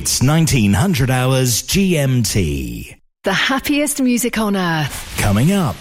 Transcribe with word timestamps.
It's 0.00 0.22
1900 0.22 1.10
hours 1.10 1.64
GMT. 1.64 3.00
The 3.24 3.32
happiest 3.32 4.00
music 4.00 4.38
on 4.38 4.54
earth. 4.54 5.18
Coming 5.18 5.50
up. 5.50 5.74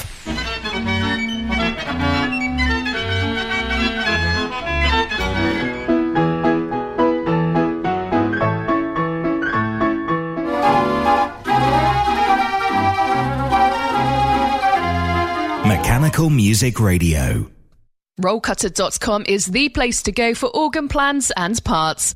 Mechanical 15.68 16.32
Music 16.32 16.80
Radio. 16.80 17.52
Rollcutter.com 18.20 19.26
is 19.28 19.46
the 19.46 19.70
place 19.70 20.02
to 20.02 20.12
go 20.12 20.34
for 20.34 20.48
organ 20.48 20.88
plans 20.88 21.32
and 21.38 21.64
parts. 21.64 22.16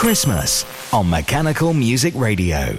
Christmas 0.00 0.64
on 0.94 1.10
Mechanical 1.10 1.74
Music 1.74 2.14
Radio. 2.16 2.78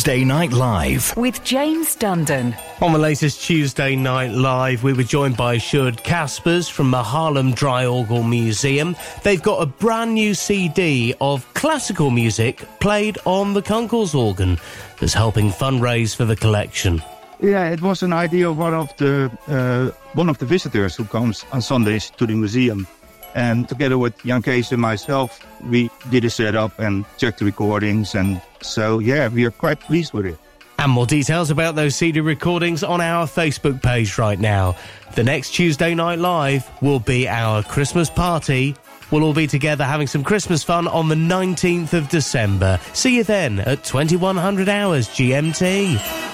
Tuesday 0.00 0.24
Night 0.24 0.50
Live 0.52 1.14
with 1.14 1.44
James 1.44 1.94
Dundon. 1.94 2.56
On 2.80 2.94
the 2.94 2.98
latest 2.98 3.42
Tuesday 3.42 3.94
Night 3.94 4.30
Live, 4.30 4.82
we 4.82 4.94
were 4.94 5.02
joined 5.02 5.36
by 5.36 5.58
Sjoerd 5.58 6.02
Caspers 6.02 6.70
from 6.70 6.90
the 6.90 7.02
Haarlem 7.02 7.54
Dry 7.54 7.84
Draaiorgel 7.84 8.26
Museum. 8.26 8.96
They've 9.24 9.42
got 9.42 9.60
a 9.60 9.66
brand 9.66 10.14
new 10.14 10.32
CD 10.32 11.14
of 11.20 11.46
classical 11.52 12.10
music 12.10 12.64
played 12.80 13.18
on 13.26 13.52
the 13.52 13.60
Kunkels 13.60 14.14
organ 14.14 14.58
that's 14.98 15.12
helping 15.12 15.50
fundraise 15.50 16.16
for 16.16 16.24
the 16.24 16.34
collection. 16.34 17.02
Yeah, 17.42 17.68
it 17.68 17.82
was 17.82 18.02
an 18.02 18.14
idea 18.14 18.48
of 18.48 18.56
one 18.56 18.72
of 18.72 18.96
the 18.96 19.30
uh, 19.48 19.90
one 20.14 20.30
of 20.30 20.38
the 20.38 20.46
visitors 20.46 20.96
who 20.96 21.04
comes 21.04 21.44
on 21.52 21.60
Sundays 21.60 22.08
to 22.16 22.24
the 22.24 22.34
museum. 22.34 22.86
And 23.34 23.68
together 23.68 23.98
with 23.98 24.16
Jan 24.24 24.40
Kees 24.40 24.72
and 24.72 24.80
myself, 24.80 25.44
we 25.64 25.90
did 26.10 26.24
a 26.24 26.30
setup 26.30 26.78
and 26.78 27.04
checked 27.18 27.38
the 27.38 27.44
recordings. 27.44 28.14
And 28.14 28.40
so, 28.60 28.98
yeah, 28.98 29.28
we 29.28 29.44
are 29.44 29.50
quite 29.50 29.80
pleased 29.80 30.12
with 30.12 30.26
it. 30.26 30.38
And 30.78 30.92
more 30.92 31.06
details 31.06 31.50
about 31.50 31.74
those 31.74 31.94
CD 31.94 32.20
recordings 32.20 32.82
on 32.82 33.02
our 33.02 33.26
Facebook 33.26 33.82
page 33.82 34.16
right 34.16 34.38
now. 34.38 34.76
The 35.14 35.22
next 35.22 35.50
Tuesday 35.50 35.94
Night 35.94 36.18
Live 36.18 36.70
will 36.80 37.00
be 37.00 37.28
our 37.28 37.62
Christmas 37.62 38.08
party. 38.08 38.74
We'll 39.10 39.24
all 39.24 39.34
be 39.34 39.46
together 39.46 39.84
having 39.84 40.06
some 40.06 40.24
Christmas 40.24 40.62
fun 40.62 40.88
on 40.88 41.08
the 41.08 41.16
19th 41.16 41.92
of 41.92 42.08
December. 42.08 42.78
See 42.92 43.16
you 43.16 43.24
then 43.24 43.58
at 43.60 43.84
2100 43.84 44.68
hours 44.68 45.08
GMT. 45.08 46.29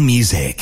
Music 0.00 0.53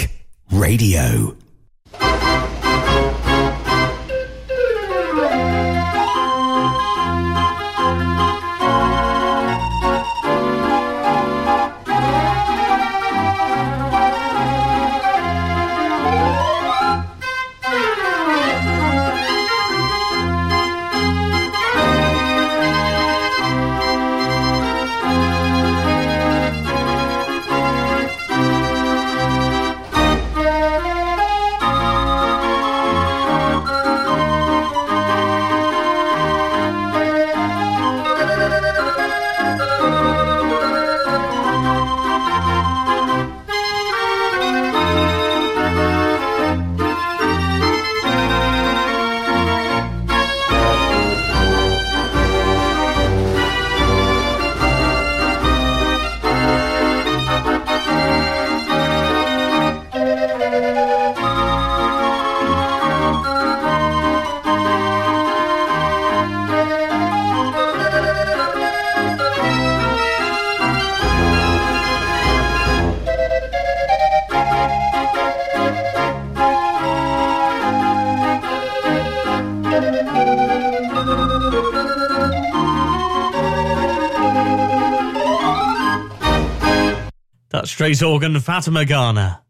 Straight 87.93 88.09
organ, 88.09 88.41
Fatima 88.41 88.87
Ghana. 88.87 89.43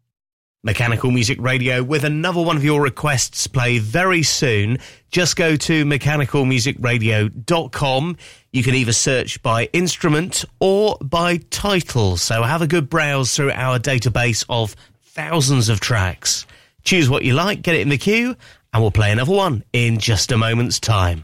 Mechanical 0.63 1.11
Music 1.11 1.39
Radio 1.39 1.81
with 1.81 2.03
another 2.03 2.41
one 2.41 2.57
of 2.57 2.63
your 2.63 2.81
requests 2.81 3.47
play 3.47 3.79
very 3.79 4.21
soon. 4.21 4.79
Just 5.11 5.37
go 5.37 5.55
to 5.55 5.85
mechanicalmusicradio.com. 5.85 8.17
You 8.51 8.63
can 8.63 8.75
either 8.75 8.91
search 8.91 9.41
by 9.43 9.69
instrument 9.71 10.43
or 10.59 10.97
by 11.01 11.37
title. 11.37 12.17
So 12.17 12.43
have 12.43 12.61
a 12.61 12.67
good 12.67 12.89
browse 12.89 13.33
through 13.33 13.51
our 13.51 13.79
database 13.79 14.43
of 14.49 14.75
thousands 15.03 15.69
of 15.69 15.79
tracks. 15.79 16.45
Choose 16.83 17.09
what 17.09 17.23
you 17.23 17.33
like, 17.33 17.61
get 17.61 17.75
it 17.75 17.81
in 17.81 17.89
the 17.89 17.97
queue, 17.97 18.35
and 18.73 18.83
we'll 18.83 18.91
play 18.91 19.13
another 19.13 19.33
one 19.33 19.63
in 19.71 19.99
just 19.99 20.33
a 20.33 20.37
moment's 20.37 20.81
time. 20.81 21.23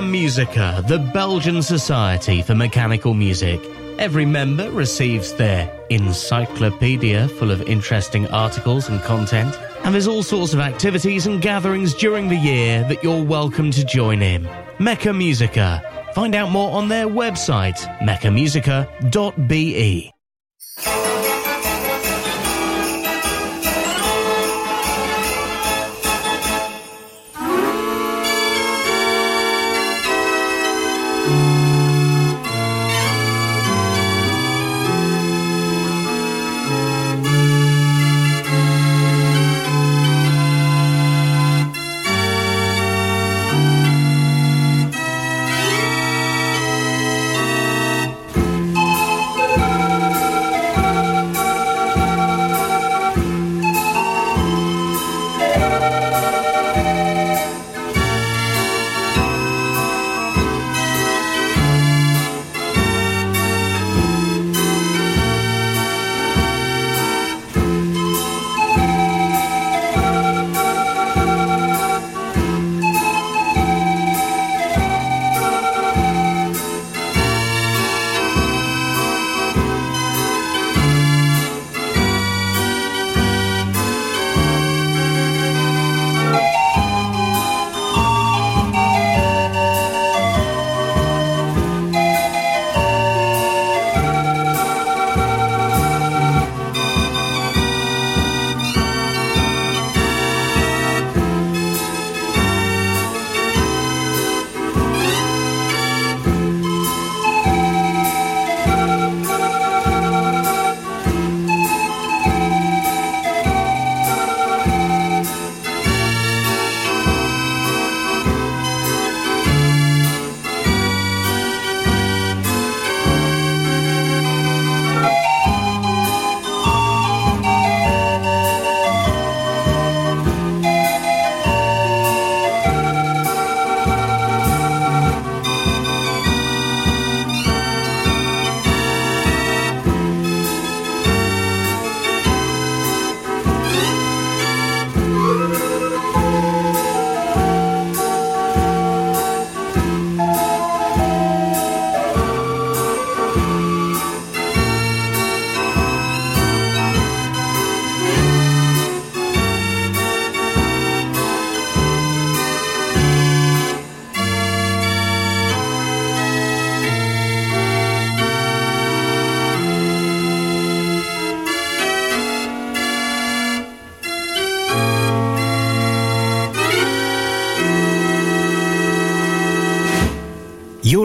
Mecca 0.00 0.12
Musica, 0.12 0.82
the 0.88 0.98
Belgian 0.98 1.60
Society 1.60 2.40
for 2.40 2.54
Mechanical 2.54 3.12
Music. 3.12 3.60
Every 3.98 4.24
member 4.24 4.70
receives 4.70 5.34
their 5.34 5.70
encyclopedia 5.90 7.28
full 7.28 7.50
of 7.50 7.60
interesting 7.62 8.26
articles 8.28 8.88
and 8.88 9.02
content, 9.02 9.54
and 9.84 9.92
there's 9.92 10.06
all 10.06 10.22
sorts 10.22 10.54
of 10.54 10.60
activities 10.60 11.26
and 11.26 11.42
gatherings 11.42 11.92
during 11.92 12.30
the 12.30 12.36
year 12.36 12.82
that 12.84 13.04
you're 13.04 13.22
welcome 13.22 13.70
to 13.72 13.84
join 13.84 14.22
in. 14.22 14.48
Mecca 14.78 15.12
Musica. 15.12 15.82
Find 16.14 16.34
out 16.34 16.50
more 16.50 16.72
on 16.72 16.88
their 16.88 17.06
website, 17.06 17.78
meccamusica.be. 17.98 20.12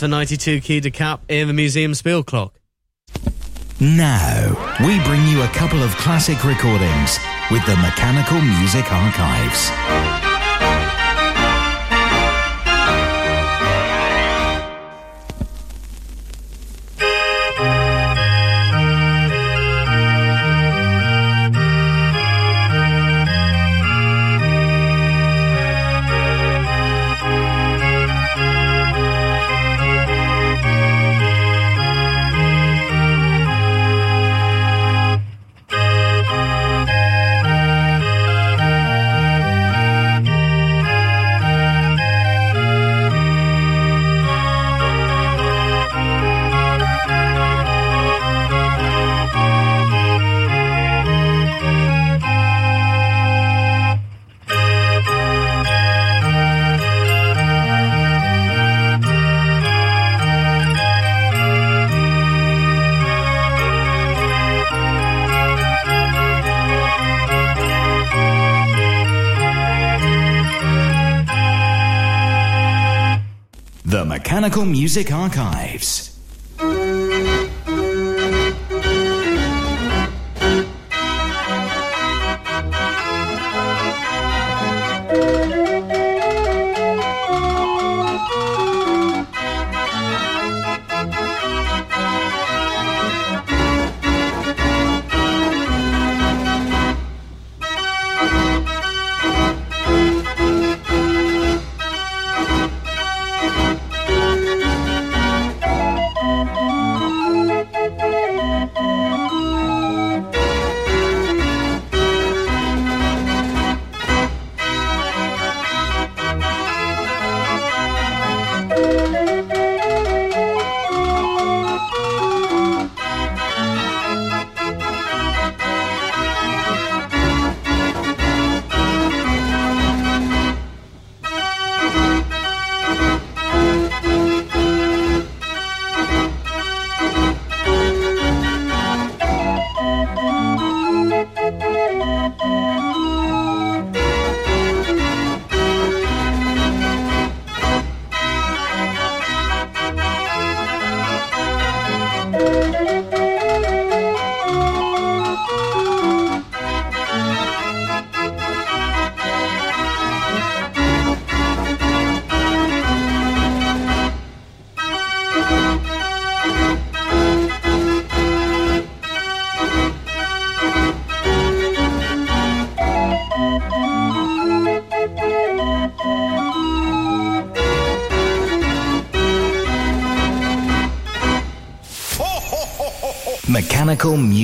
For 0.00 0.08
92 0.08 0.62
key 0.62 0.80
Decap 0.80 1.20
in 1.28 1.46
the 1.46 1.52
Museum 1.52 1.92
Speelklok. 1.92 2.52
Now, 3.80 4.48
we 4.80 4.98
bring 5.04 5.26
you 5.26 5.42
a 5.42 5.48
couple 5.48 5.82
of 5.82 5.94
classic 5.96 6.42
recordings 6.42 7.18
with 7.50 7.66
the 7.66 7.76
Mechanical 7.76 8.40
Music 8.40 8.90
Archives. 8.90 10.09
Mechanical 74.50 74.66
Music 74.66 75.12
Archives. 75.12 76.09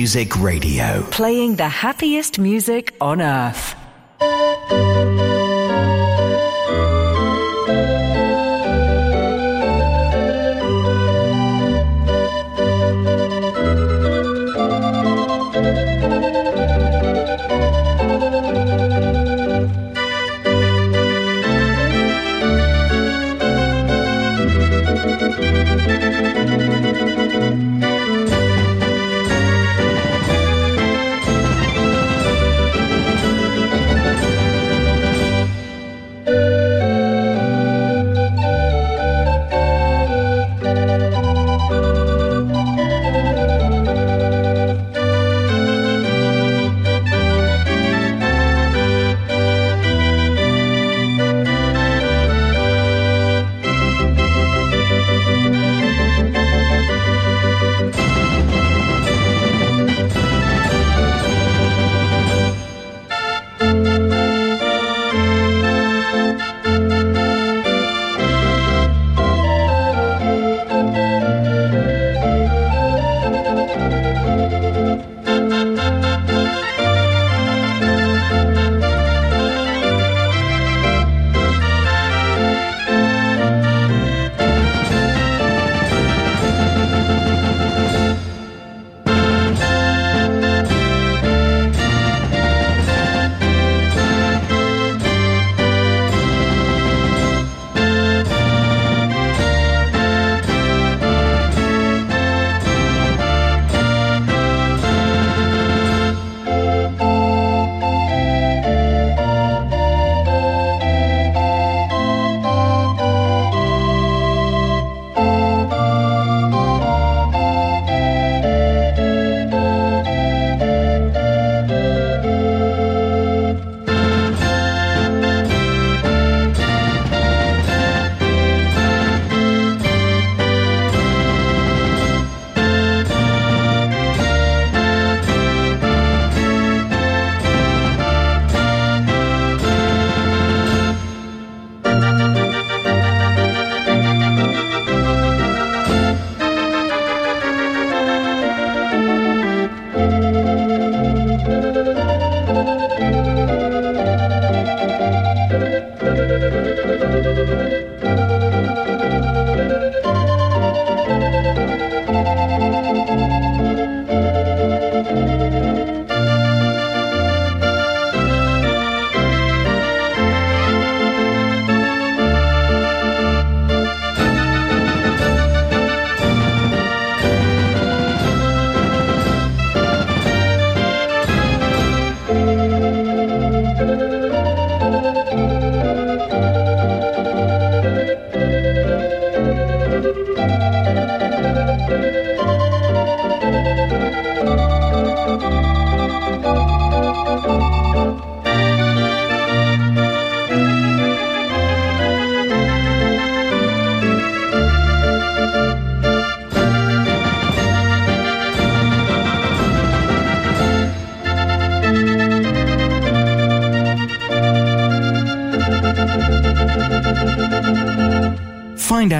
Music 0.07 0.39
Radio. 0.39 1.01
Playing 1.11 1.57
the 1.57 1.67
happiest 1.67 2.39
music 2.39 2.95
on 3.01 3.21
earth. 3.21 3.76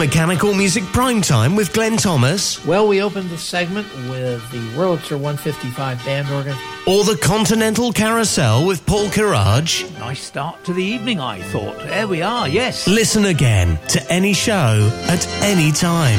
Mechanical 0.00 0.54
Music 0.54 0.82
Prime 0.84 1.20
Time 1.20 1.54
with 1.54 1.74
Glenn 1.74 1.98
Thomas. 1.98 2.64
Well, 2.64 2.88
we 2.88 3.02
opened 3.02 3.28
the 3.28 3.36
segment 3.36 3.86
with 4.08 4.50
the 4.50 4.56
Wurlitzer 4.74 5.20
155 5.20 6.02
band 6.06 6.26
organ. 6.30 6.56
Or 6.86 7.04
the 7.04 7.18
Continental 7.22 7.92
Carousel 7.92 8.66
with 8.66 8.86
Paul 8.86 9.08
Kirage. 9.08 9.86
Nice 9.98 10.22
start 10.22 10.64
to 10.64 10.72
the 10.72 10.82
evening, 10.82 11.20
I 11.20 11.42
thought. 11.42 11.76
There 11.80 12.08
we 12.08 12.22
are, 12.22 12.48
yes. 12.48 12.88
Listen 12.88 13.26
again 13.26 13.78
to 13.88 14.10
any 14.10 14.32
show 14.32 14.90
at 15.06 15.28
any 15.42 15.70
time. 15.70 16.18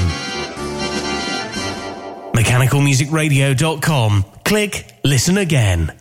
MechanicalMusicRadio.com. 2.35 4.25
Click 4.45 4.93
Listen 5.03 5.39
Again. 5.39 6.00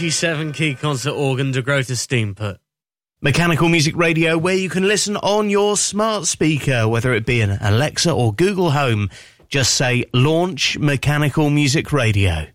97 0.00 0.52
key 0.54 0.74
concert 0.74 1.12
organ 1.12 1.52
to 1.52 1.94
steam 1.94 2.34
put. 2.34 2.58
Mechanical 3.20 3.68
Music 3.68 3.94
Radio, 3.94 4.38
where 4.38 4.54
you 4.54 4.70
can 4.70 4.88
listen 4.88 5.18
on 5.18 5.50
your 5.50 5.76
smart 5.76 6.24
speaker, 6.24 6.88
whether 6.88 7.12
it 7.12 7.26
be 7.26 7.42
an 7.42 7.58
Alexa 7.60 8.10
or 8.10 8.32
Google 8.32 8.70
Home. 8.70 9.10
Just 9.50 9.74
say 9.74 10.06
launch 10.14 10.78
Mechanical 10.78 11.50
Music 11.50 11.92
Radio. 11.92 12.46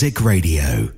Music 0.00 0.20
Radio. 0.20 0.97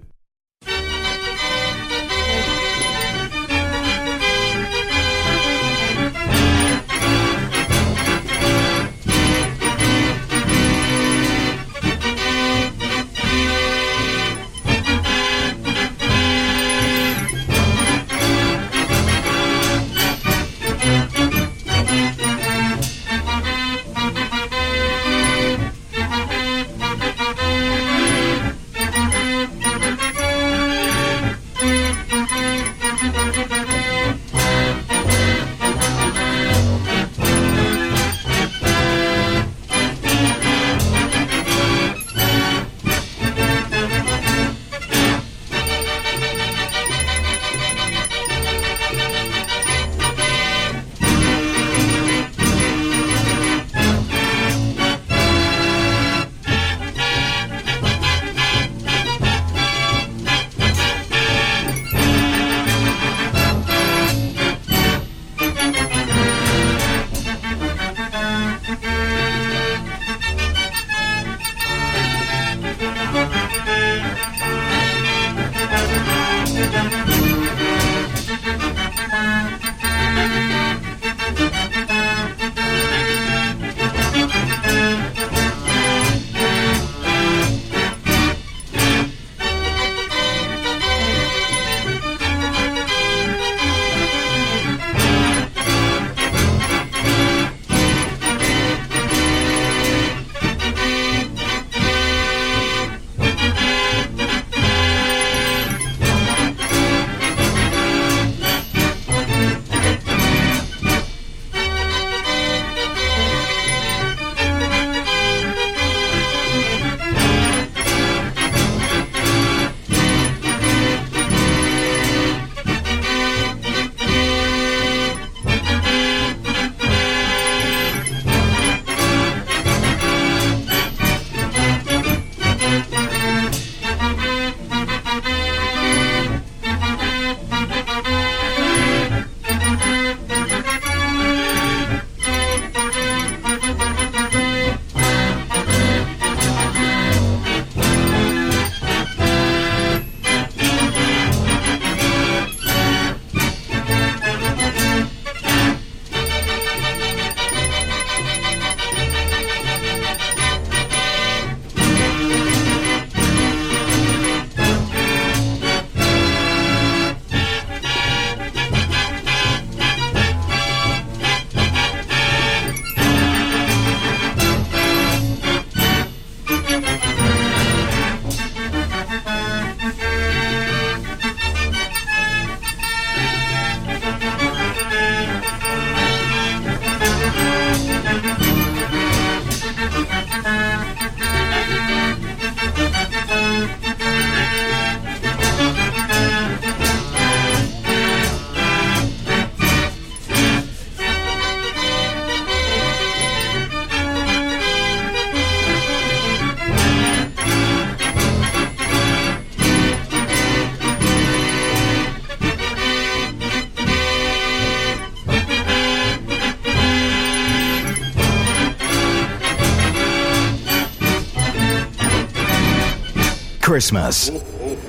Christmas 223.81 224.29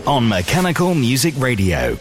on 0.06 0.28
Mechanical 0.28 0.94
Music 0.94 1.34
Radio. 1.38 1.98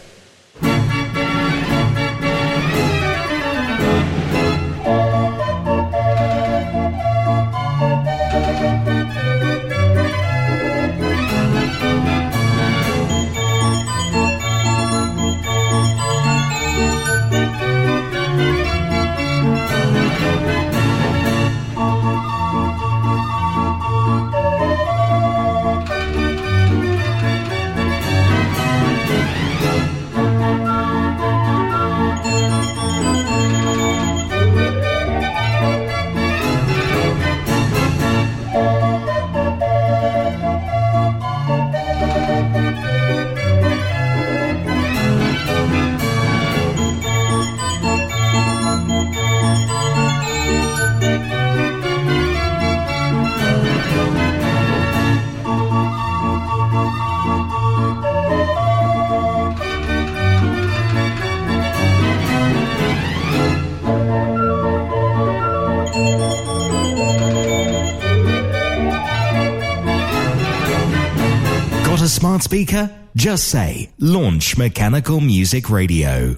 Just 73.15 73.49
say 73.49 73.91
Launch 73.99 74.57
Mechanical 74.57 75.19
Music 75.19 75.69
Radio. 75.69 76.37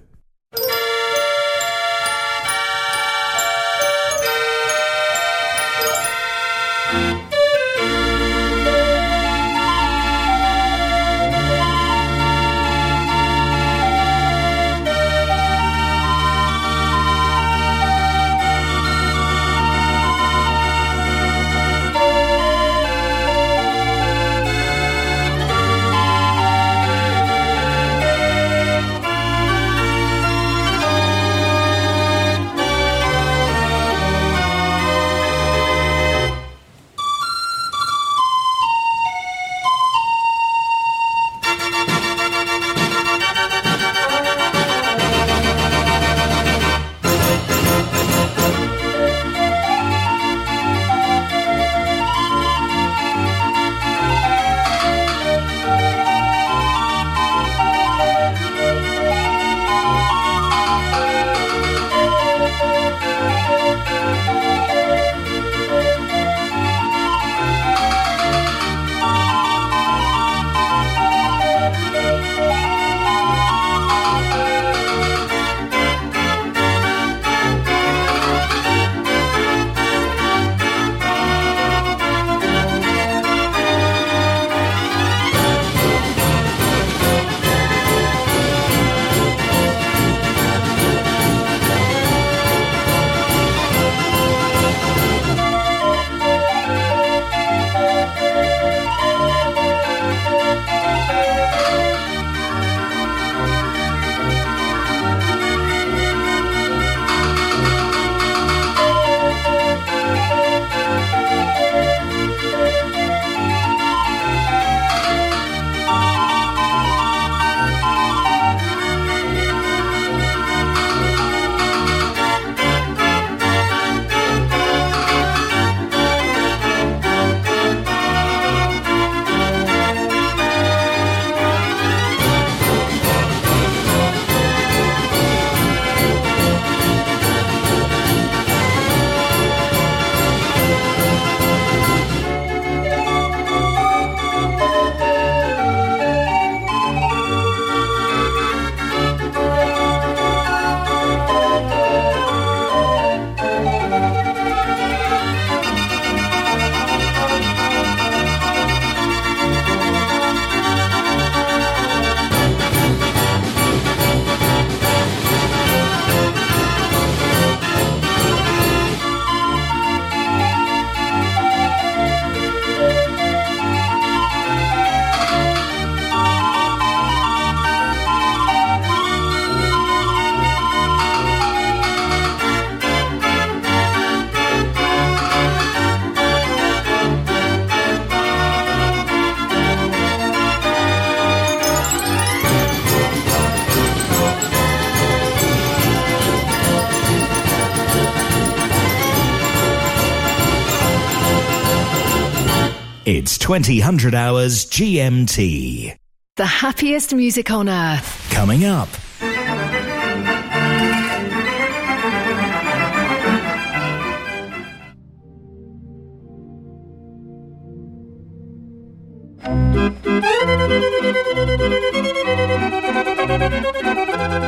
It's 203.03 203.39
2000 203.39 204.13
hours 204.13 204.65
GMT. 204.67 205.95
The 206.35 206.45
happiest 206.45 207.15
music 207.15 207.49
on 207.49 207.67
earth. 207.67 208.29
Coming 208.29 208.63
up. 208.63 208.89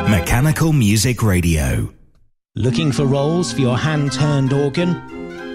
Mechanical 0.07 0.73
Music 0.73 1.23
Radio. 1.23 1.91
Looking 2.55 2.91
for 2.91 3.05
rolls 3.05 3.51
for 3.51 3.61
your 3.61 3.79
hand-turned 3.79 4.53
organ? 4.53 5.22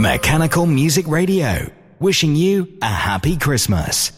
Mechanical 0.00 0.64
Music 0.64 1.06
Radio, 1.06 1.70
wishing 1.98 2.34
you 2.34 2.78
a 2.80 2.86
happy 2.86 3.36
Christmas. 3.36 4.12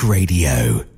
Radio. 0.00 0.91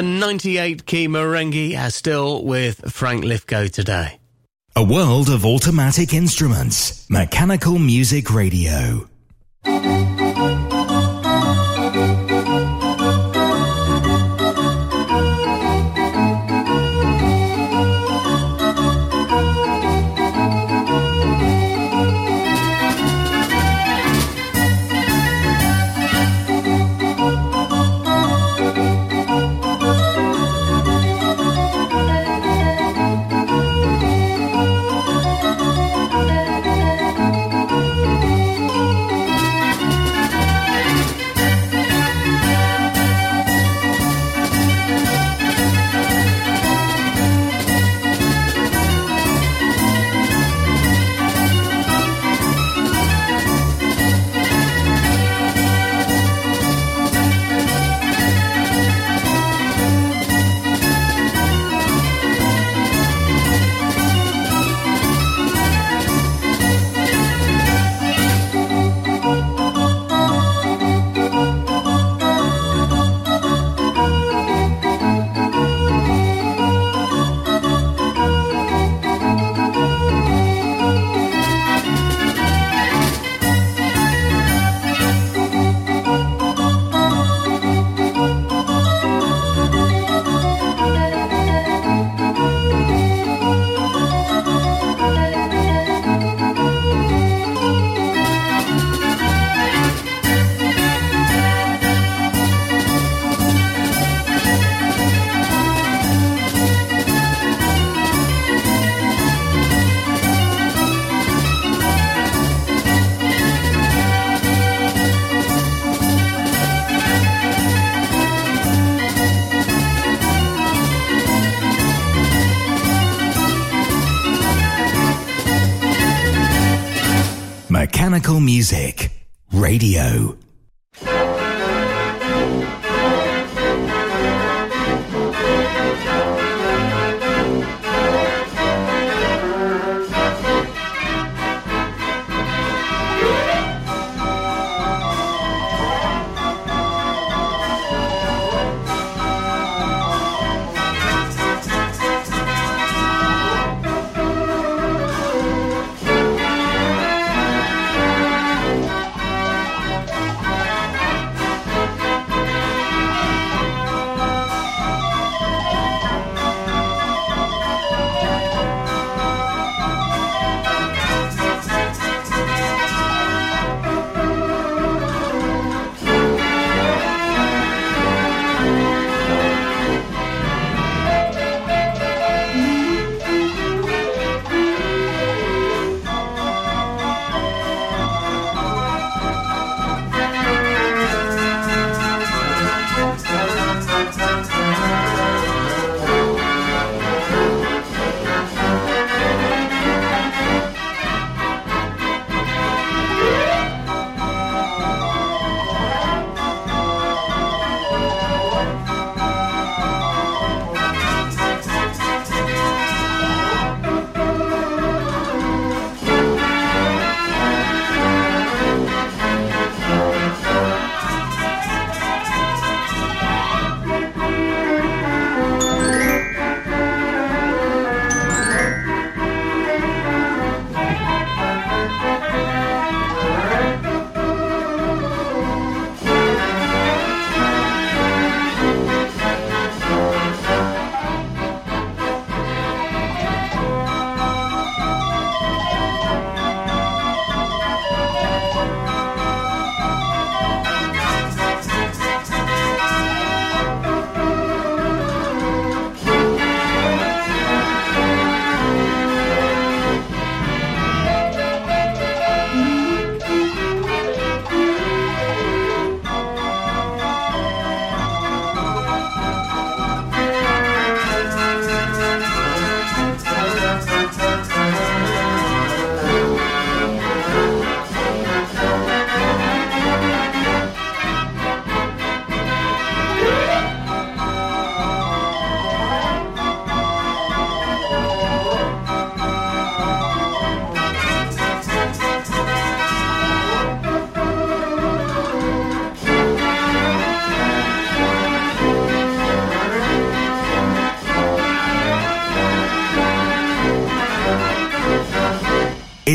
The 0.00 0.06
98 0.06 0.86
key 0.86 1.08
merengue 1.08 1.78
are 1.78 1.90
still 1.90 2.42
with 2.42 2.90
Frank 2.90 3.22
Lithgow 3.22 3.66
today. 3.66 4.18
A 4.74 4.82
world 4.82 5.28
of 5.28 5.44
automatic 5.44 6.14
instruments. 6.14 7.04
Mechanical 7.10 7.78
Music 7.78 8.32
Radio. 8.32 9.09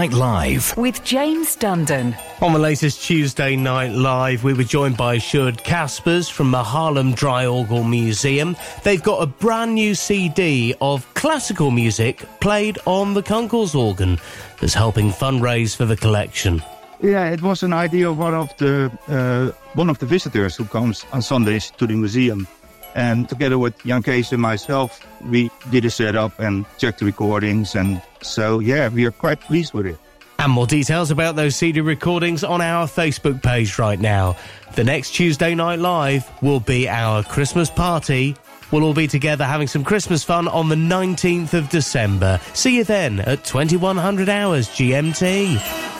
Night 0.00 0.14
Live 0.14 0.74
with 0.78 1.04
James 1.04 1.54
Dundon. 1.58 2.16
On 2.40 2.54
the 2.54 2.58
latest 2.58 3.02
Tuesday 3.02 3.54
Night 3.54 3.90
Live, 3.90 4.42
we 4.42 4.54
were 4.54 4.64
joined 4.64 4.96
by 4.96 5.18
Sjoerd 5.18 5.62
Caspers 5.62 6.30
from 6.30 6.52
the 6.52 6.62
Haarlem 6.62 7.14
Dry 7.14 7.44
Orgel 7.44 7.86
Museum. 7.86 8.56
They've 8.82 9.02
got 9.02 9.22
a 9.22 9.26
brand 9.26 9.74
new 9.74 9.94
CD 9.94 10.74
of 10.80 11.06
classical 11.12 11.70
music 11.70 12.24
played 12.40 12.78
on 12.86 13.12
the 13.12 13.22
Kunkels 13.22 13.74
organ 13.74 14.18
that's 14.58 14.72
helping 14.72 15.10
fundraise 15.10 15.76
for 15.76 15.84
the 15.84 15.98
collection. 15.98 16.62
Yeah, 17.02 17.28
it 17.28 17.42
was 17.42 17.62
an 17.62 17.74
idea 17.74 18.08
of 18.08 18.16
one 18.16 18.32
of 18.32 18.56
the 18.56 18.90
uh, 19.06 19.54
one 19.74 19.90
of 19.90 19.98
the 19.98 20.06
visitors 20.06 20.56
who 20.56 20.64
comes 20.64 21.04
on 21.12 21.20
Sundays 21.20 21.72
to 21.72 21.86
the 21.86 21.94
museum. 21.94 22.48
And 22.94 23.28
together 23.28 23.58
with 23.58 23.76
Jan 23.84 24.02
Kees 24.02 24.32
and 24.32 24.40
myself, 24.40 25.06
we 25.26 25.50
did 25.70 25.84
a 25.84 25.90
setup 25.90 26.40
and 26.40 26.64
checked 26.78 27.00
the 27.00 27.04
recordings. 27.04 27.74
And 27.74 28.00
so, 28.22 28.58
yeah, 28.58 28.88
we 28.88 29.04
are 29.06 29.10
quite 29.10 29.40
pleased 29.40 29.72
with 29.72 29.86
it. 29.86 29.98
And 30.38 30.52
more 30.52 30.66
details 30.66 31.10
about 31.10 31.36
those 31.36 31.54
CD 31.54 31.80
recordings 31.80 32.42
on 32.44 32.62
our 32.62 32.86
Facebook 32.86 33.42
page 33.42 33.78
right 33.78 34.00
now. 34.00 34.36
The 34.74 34.84
next 34.84 35.10
Tuesday 35.10 35.54
Night 35.54 35.78
Live 35.78 36.30
will 36.42 36.60
be 36.60 36.88
our 36.88 37.22
Christmas 37.22 37.68
party. 37.68 38.36
We'll 38.70 38.84
all 38.84 38.94
be 38.94 39.06
together 39.06 39.44
having 39.44 39.66
some 39.66 39.84
Christmas 39.84 40.24
fun 40.24 40.48
on 40.48 40.68
the 40.68 40.76
19th 40.76 41.54
of 41.54 41.68
December. 41.68 42.40
See 42.54 42.76
you 42.76 42.84
then 42.84 43.20
at 43.20 43.44
2100 43.44 44.28
hours 44.28 44.68
GMT. 44.68 45.99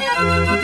That's 0.21 0.61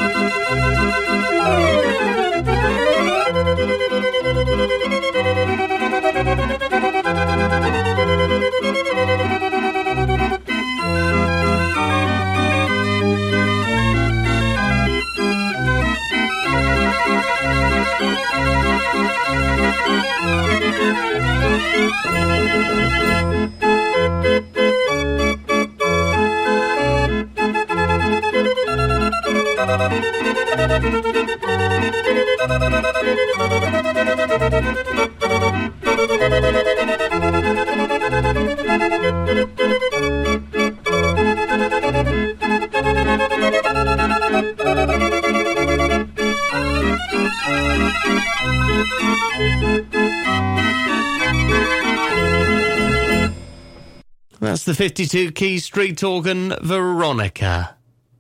the 54.68 54.74
52 54.74 55.32
key 55.32 55.60
street 55.60 56.04
organ 56.04 56.54
Veronica. 56.62 57.77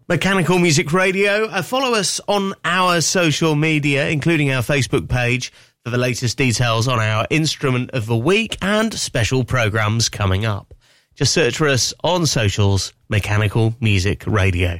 Mechanical 0.09 0.57
Music 0.57 0.93
Radio. 0.93 1.47
Uh, 1.47 1.61
follow 1.61 1.93
us 1.93 2.21
on 2.29 2.53
our 2.63 3.01
social 3.01 3.55
media, 3.55 4.07
including 4.07 4.49
our 4.51 4.61
Facebook 4.61 5.09
page, 5.09 5.51
for 5.83 5.89
the 5.89 5.97
latest 5.97 6.37
details 6.37 6.87
on 6.87 6.97
our 6.97 7.27
instrument 7.29 7.91
of 7.91 8.05
the 8.05 8.15
week 8.15 8.57
and 8.61 8.93
special 8.93 9.43
programs 9.43 10.07
coming 10.07 10.45
up. 10.45 10.73
Just 11.15 11.33
search 11.33 11.57
for 11.57 11.67
us 11.67 11.93
on 12.05 12.25
socials, 12.25 12.93
Mechanical 13.09 13.75
Music 13.81 14.25
Radio. 14.25 14.79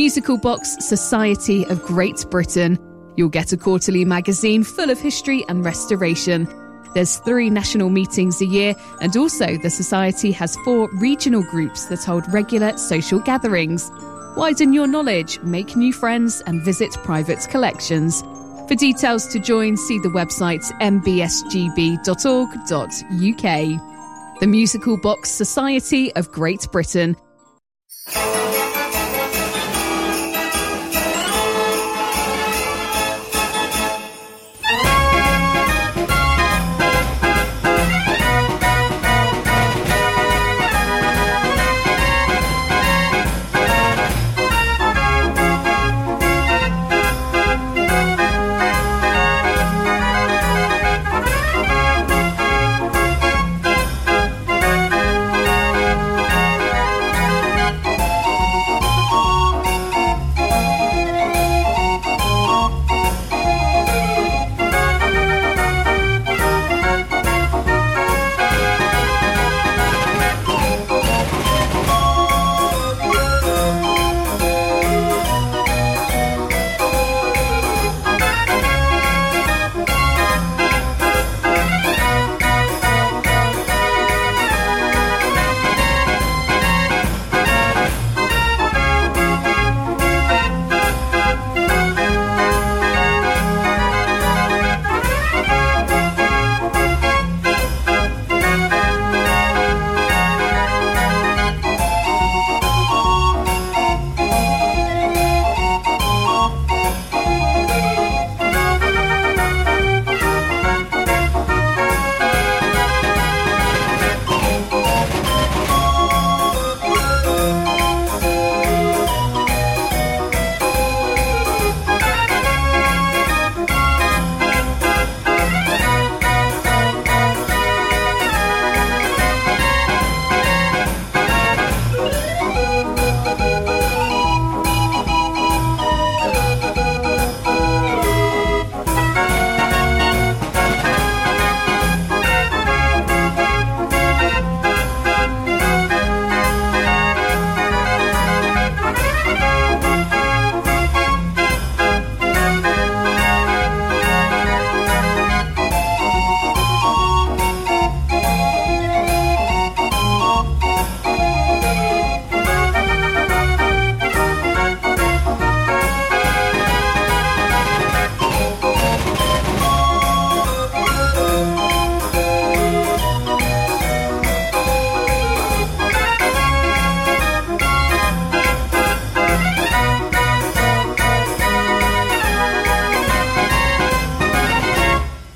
Musical 0.00 0.38
Box 0.38 0.78
Society 0.80 1.66
of 1.66 1.82
Great 1.82 2.24
Britain. 2.30 2.78
You'll 3.18 3.28
get 3.28 3.52
a 3.52 3.56
quarterly 3.58 4.06
magazine 4.06 4.64
full 4.64 4.88
of 4.88 4.98
history 4.98 5.44
and 5.46 5.62
restoration. 5.62 6.48
There's 6.94 7.18
three 7.18 7.50
national 7.50 7.90
meetings 7.90 8.40
a 8.40 8.46
year, 8.46 8.74
and 9.02 9.14
also 9.14 9.58
the 9.58 9.68
Society 9.68 10.32
has 10.32 10.56
four 10.64 10.88
regional 10.94 11.42
groups 11.42 11.84
that 11.88 12.02
hold 12.02 12.24
regular 12.32 12.78
social 12.78 13.18
gatherings. 13.18 13.90
Widen 14.38 14.72
your 14.72 14.86
knowledge, 14.86 15.38
make 15.42 15.76
new 15.76 15.92
friends, 15.92 16.40
and 16.46 16.62
visit 16.62 16.92
private 17.04 17.46
collections. 17.50 18.22
For 18.68 18.76
details 18.76 19.26
to 19.26 19.38
join, 19.38 19.76
see 19.76 19.98
the 19.98 20.08
website 20.08 20.64
mbsgb.org.uk. 20.80 21.20
The 24.40 24.46
Musical 24.46 24.96
Box 24.96 25.28
Society 25.28 26.10
of 26.16 26.32
Great 26.32 26.66
Britain. 26.72 27.18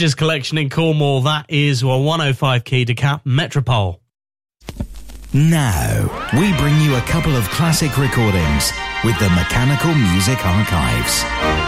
Collection 0.00 0.56
in 0.56 0.70
Cornwall, 0.70 1.20
that 1.22 1.44
is 1.50 1.82
a 1.82 1.86
105 1.86 2.64
key 2.64 2.86
Decap 2.86 3.20
Metropole. 3.26 4.00
Now, 5.34 6.28
we 6.32 6.56
bring 6.56 6.80
you 6.80 6.96
a 6.96 7.02
couple 7.02 7.36
of 7.36 7.44
classic 7.50 7.98
recordings 7.98 8.72
with 9.04 9.18
the 9.18 9.28
Mechanical 9.28 9.94
Music 9.94 10.38
Archives. 10.46 11.59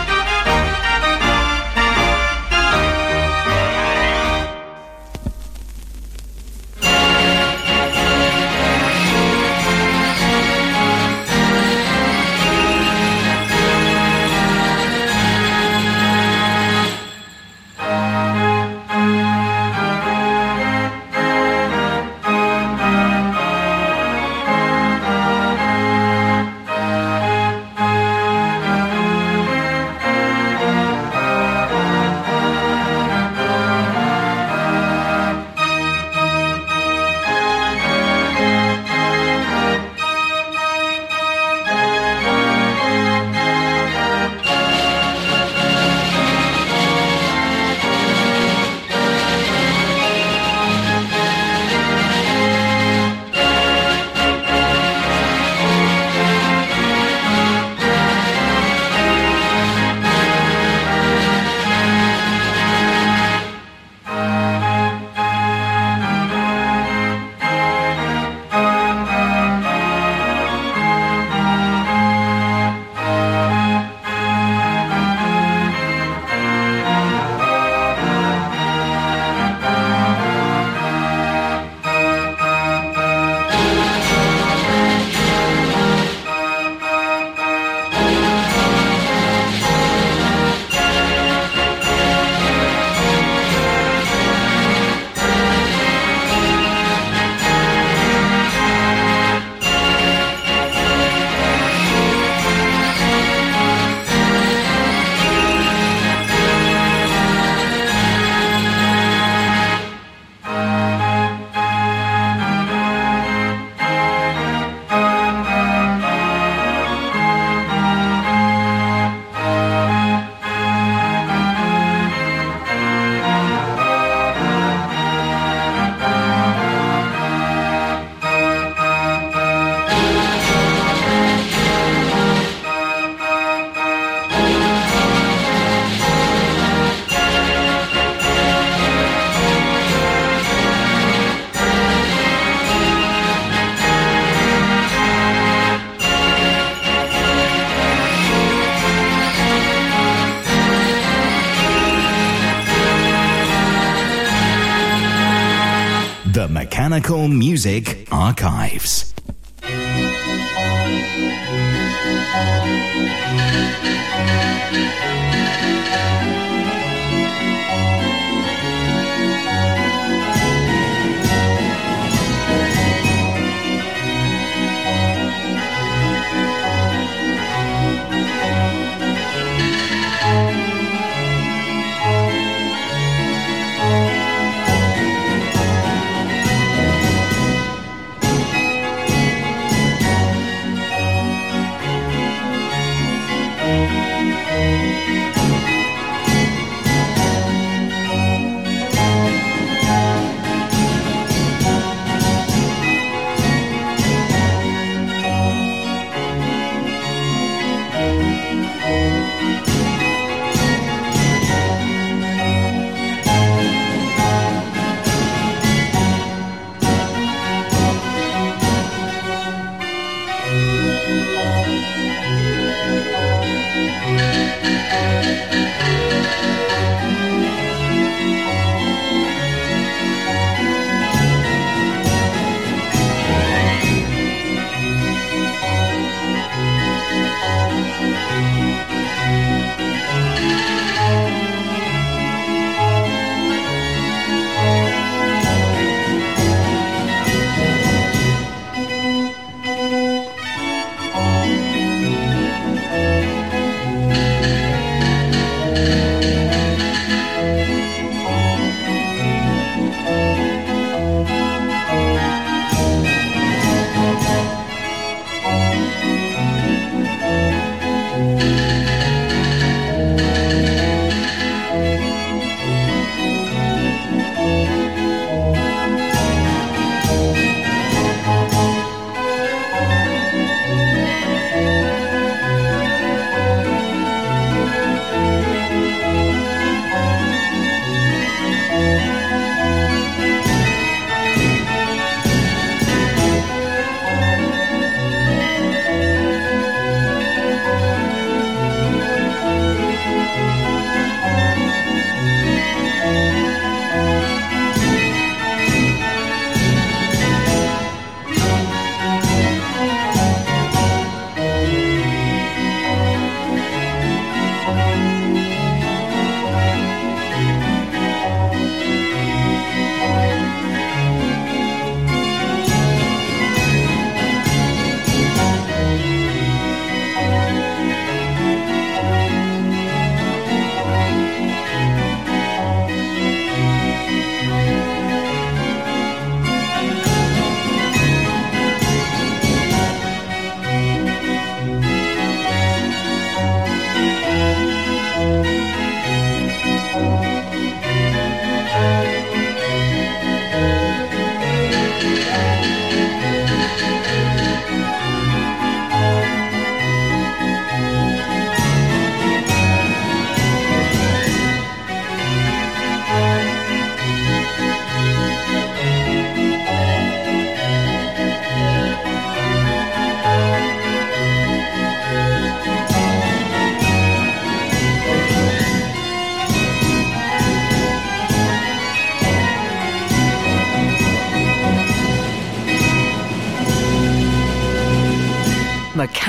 Music 157.64 158.09
Archives. 158.10 159.02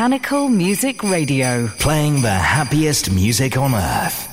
Mechanical 0.04 0.50
Music 0.50 1.02
Radio. 1.02 1.70
Playing 1.80 2.24
the 2.24 2.30
happiest 2.30 3.10
music 3.10 3.56
on 3.56 3.74
earth. 3.74 4.33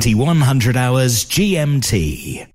2100 0.00 0.76
hours 0.76 1.24
GMT. 1.24 2.46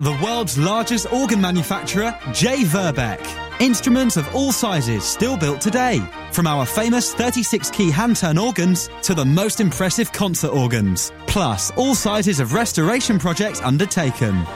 The 0.00 0.18
world's 0.24 0.56
largest 0.56 1.12
organ 1.12 1.40
manufacturer, 1.40 2.18
J. 2.32 2.62
Verbeeck. 2.62 3.20
Instruments 3.60 4.16
of 4.16 4.34
all 4.34 4.50
sizes 4.50 5.04
still 5.04 5.36
built 5.36 5.60
today. 5.60 6.00
From 6.32 6.46
our 6.46 6.64
famous 6.64 7.12
36 7.12 7.70
key 7.70 7.90
hand 7.90 8.16
turn 8.16 8.38
organs 8.38 8.88
to 9.02 9.12
the 9.14 9.24
most 9.24 9.60
impressive 9.60 10.10
concert 10.12 10.52
organs. 10.52 11.12
Plus, 11.26 11.70
all 11.72 11.94
sizes 11.94 12.40
of 12.40 12.54
restoration 12.54 13.18
projects 13.18 13.60
undertaken. 13.60 14.46